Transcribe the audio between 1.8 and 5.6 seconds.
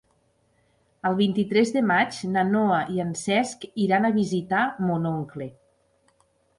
maig na Noa i en Cesc iran a visitar mon oncle.